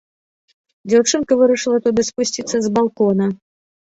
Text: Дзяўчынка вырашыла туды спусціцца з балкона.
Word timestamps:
Дзяўчынка 0.89 1.31
вырашыла 1.41 1.77
туды 1.87 2.05
спусціцца 2.07 2.57
з 2.69 2.73
балкона. 2.79 3.29